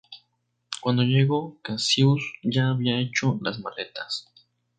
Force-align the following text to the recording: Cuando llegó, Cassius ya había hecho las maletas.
Cuando 0.81 1.03
llegó, 1.03 1.59
Cassius 1.61 2.23
ya 2.41 2.69
había 2.69 2.99
hecho 2.99 3.37
las 3.43 3.59
maletas. 3.59 4.33